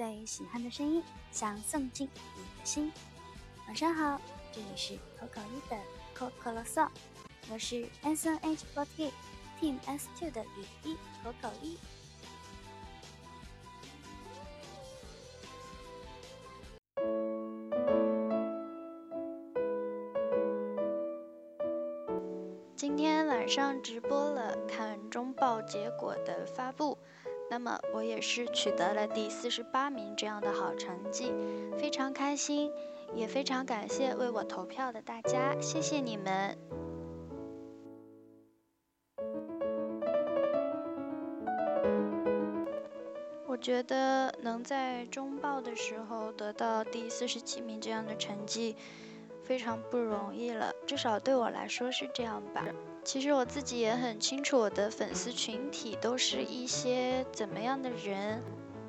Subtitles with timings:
[0.00, 2.90] 最喜欢的声音，想送进你的心。
[3.66, 4.18] 晚上好，
[4.50, 5.76] 这里是口口一的
[6.14, 6.88] 可口啰嗦，
[7.52, 9.10] 我是 S N H forty
[9.60, 11.76] Team S two 的雨一口口一。
[22.74, 26.96] 今天晚上直播了看中报结果的发布。
[27.50, 31.32] 那么我也是取得了第四十八名这样的好成绩，
[31.76, 32.70] 非常开心，
[33.12, 36.56] 也非常感谢为我投票的大家，谢谢你们。
[43.48, 48.76] 我觉得能在中报的时候得到第四十七名这样的成绩，
[49.42, 52.64] 非常不容易了，至少对我来说是这样吧。
[53.02, 58.42] 其实我自己也很清楚，我的粉丝群体都是一些怎么样的人，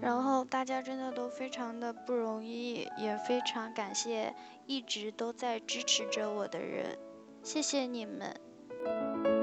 [0.00, 4.34] 然后大家真的都非常的不容易，也非常感谢
[4.66, 6.96] 一直都在支持着我的人，
[7.42, 9.35] 谢谢你们。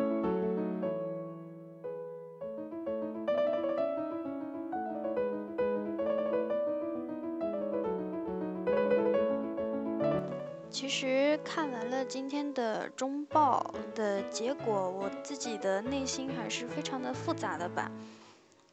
[10.73, 17.91] 其实看完了今天的中报的结果，我自己的内心还是非常的复杂的吧。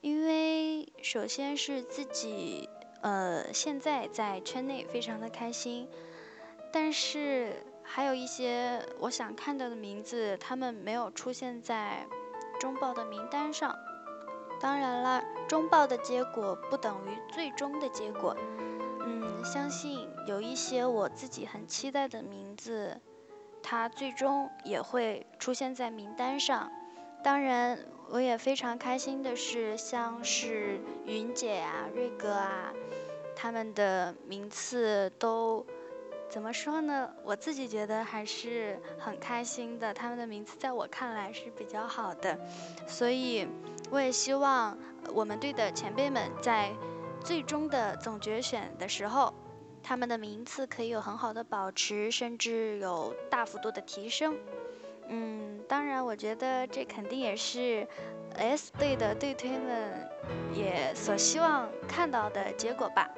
[0.01, 2.67] 因为首先是自己，
[3.03, 5.87] 呃，现在在圈内非常的开心，
[6.73, 12.07] 但是还有一些我想看到的名字，他们没有出现在
[12.59, 13.77] 中报的名单上。
[14.59, 18.35] 当然了，中报的结果不等于最终的结果。
[19.03, 23.01] 嗯，相信有一些我自己很期待的名字，
[23.63, 26.71] 它最终也会出现在名单上。
[27.23, 27.79] 当然，
[28.11, 32.73] 我也非常开心的是，像是云姐啊、瑞哥啊，
[33.35, 35.67] 他们的名次都
[36.29, 37.11] 怎么说呢？
[37.23, 39.93] 我自己觉得还是很开心的。
[39.93, 42.39] 他们的名次在我看来是比较好的，
[42.87, 43.47] 所以
[43.91, 44.77] 我也希望
[45.13, 46.71] 我们队的前辈们在。
[47.23, 49.33] 最终的总决选的时候，
[49.83, 54.37] 他们的名次可以有很好的保持，甚至有大幅度的提升。
[55.09, 57.87] 嗯，当然，我觉得这肯定也是
[58.37, 60.09] S 队的队推们
[60.53, 63.11] 也所希望看到的结果吧。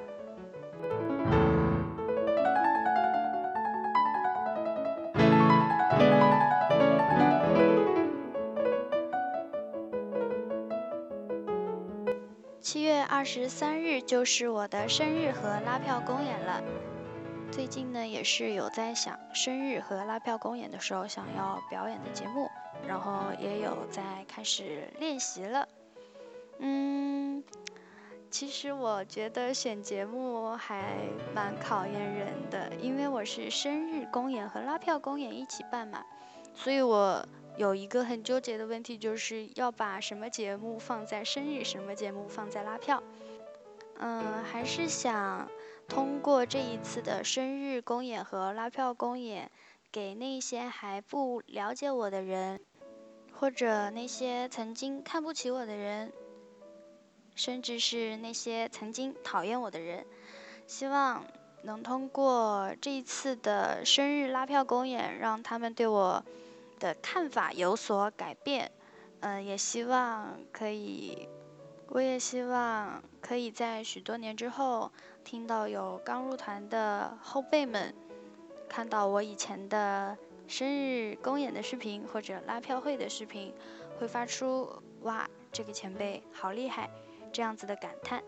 [13.23, 16.61] 二十三日就是我的生日和拉票公演了。
[17.53, 22.49] 最近呢，也是有在想生日和拉票公演的时候想要表演的节目，
[22.85, 25.65] 然后也有在开始练习了。
[26.59, 27.41] 嗯，
[28.29, 30.97] 其实我觉得选节目还
[31.33, 36.03] 蛮考验人的，因为我是生日公演和拉票公演一起办嘛，
[36.53, 37.25] 所以我。
[37.55, 43.01] 有一个很纠结的问题，就是要把什么节目放在生日，什么节目放在拉票。
[43.99, 45.47] 嗯，还是想
[45.87, 49.51] 通过这一次的生日公演和拉票公演，
[49.91, 52.59] 给那些还不了解我的人，
[53.31, 56.11] 或者那些曾经看不起我的人，
[57.35, 60.03] 甚至是那些曾经讨厌我的人，
[60.65, 61.23] 希望
[61.61, 66.25] 能通过这一次的生日拉票公演，让他们对我。
[66.83, 68.69] 的看法有所改变，
[69.21, 71.29] 嗯，也希望可以，
[71.87, 74.91] 我也希望可以在许多年之后，
[75.23, 77.95] 听到有刚入团的后辈们，
[78.67, 83.53] 看到我以前的生日公演的视频或者拉票会的视频，
[83.97, 84.69] 会发出
[85.03, 86.89] “哇，这个前辈好厉害”
[87.31, 88.21] 这样子的感叹。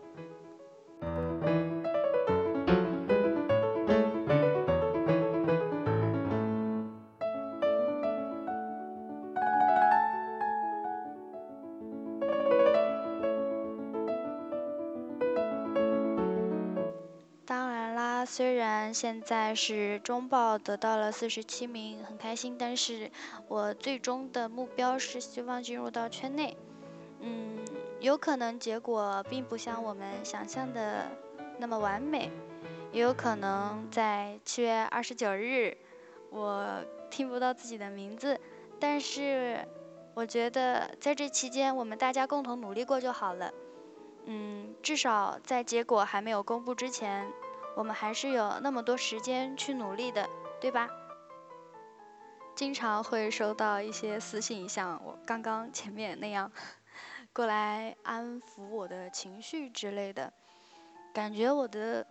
[18.26, 23.08] 虽然现在是中报得到了四十七名，很开心，但是
[23.46, 26.56] 我最终的目标是希望进入到圈内。
[27.20, 27.64] 嗯，
[28.00, 31.06] 有可能结果并不像我们想象的
[31.58, 32.30] 那么完美，
[32.92, 35.76] 也有可能在七月二十九日
[36.30, 38.38] 我听不到自己的名字，
[38.80, 39.66] 但是
[40.14, 43.50] 我觉得在这期间我们大家共同努力过就好了。
[44.24, 47.24] 嗯，至少在结果还没有公布之前。
[47.76, 50.26] 我们还是有那么多时间去努力的，
[50.58, 50.88] 对吧？
[52.54, 56.50] 经常会收到一些私信，像我刚刚前面那样，
[57.34, 60.32] 过来安抚我的情绪之类的。
[61.12, 62.06] 感觉我的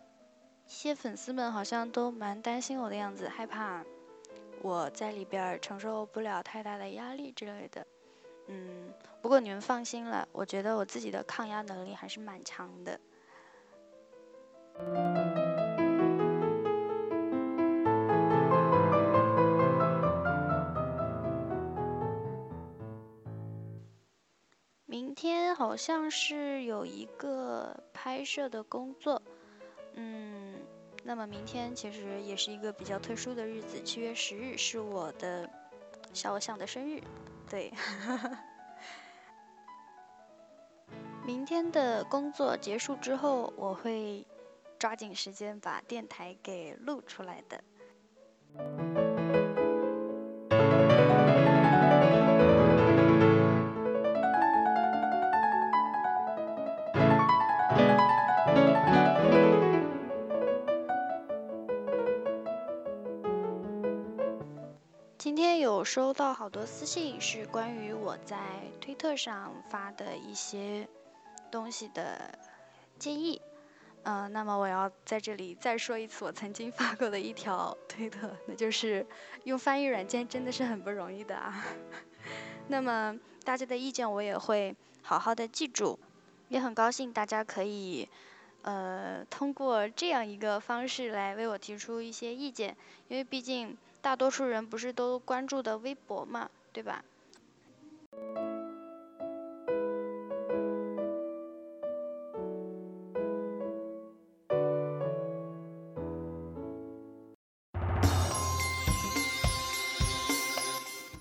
[0.67, 3.83] 一些粉丝们好像都蛮担心我的样子，害怕
[4.61, 7.87] 我在里边承受不了太大的压力之类的。
[8.47, 12.99] 嗯，不过你们放心了，我觉得我自己的抗压能力还是蛮强的。
[25.55, 29.21] 好像是有一个拍摄的工作，
[29.93, 30.59] 嗯，
[31.01, 35.49] 那么明天其实也是一个比较特殊的日子，七月十日是我的
[36.11, 37.01] 小偶像的生日，
[37.49, 37.71] 对。
[41.25, 44.27] 明天的工作结束之后，我会
[44.77, 47.63] 抓紧时间把电台给录出来的。
[65.25, 68.37] 今天有收到好多私信，是关于我在
[68.79, 70.87] 推特上发的一些
[71.49, 72.37] 东西的
[72.99, 73.41] 建议。
[74.03, 79.03] 嗯，那么我要在这里再说一次我曾经发过的一条 推特，那就是
[79.45, 81.65] 用翻译软件真的是很不容易的啊。
[82.69, 85.97] 那么大家的意见我也会好好的记住，
[86.49, 88.07] 也很高兴大家可以
[88.61, 93.75] 呃通过这样一个方式来为我提出一些意见，因为毕竟。
[94.05, 97.03] 大多数人不是都关注的微博嘛，对吧？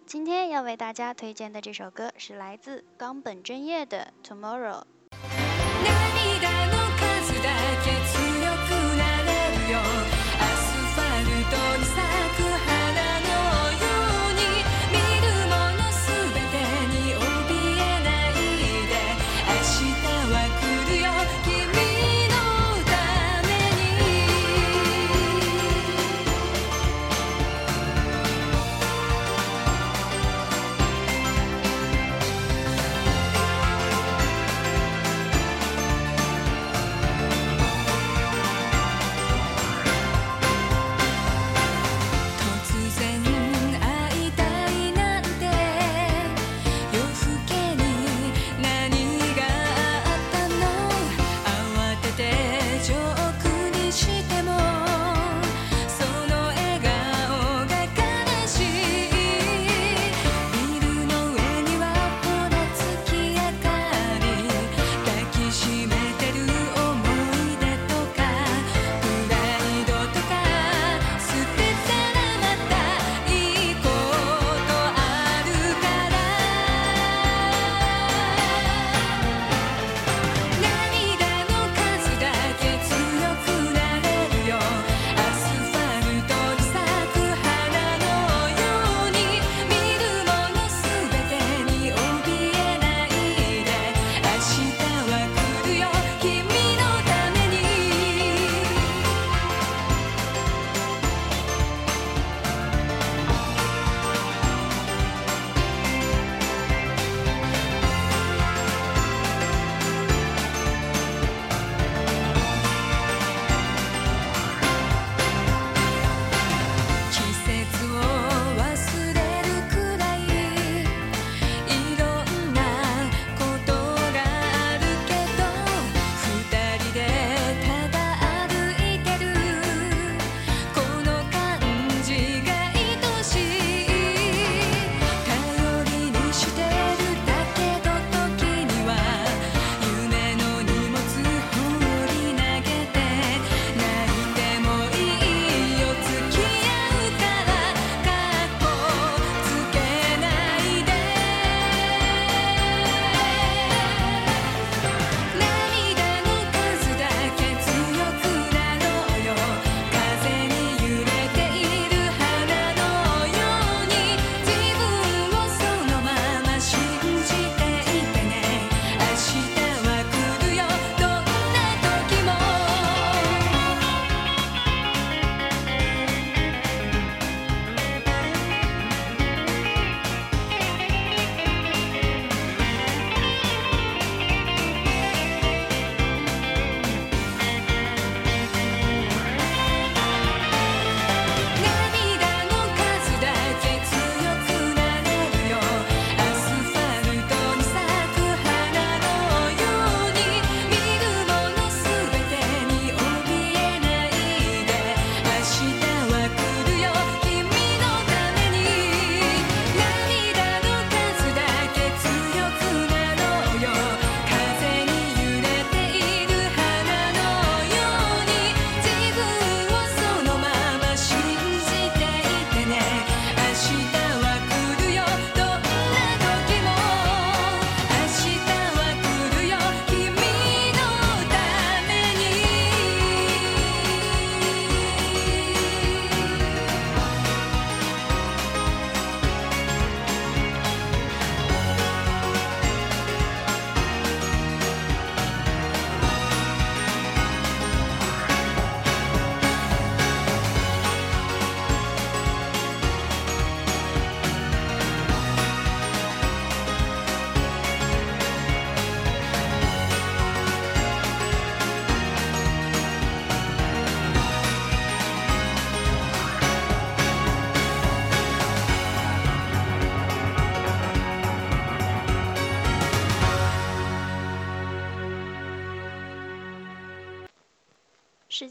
[0.04, 4.82] 今天要为大家推荐的这首歌是来自冈本真叶的《Tomorrow》。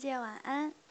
[0.03, 0.82] 界晚安。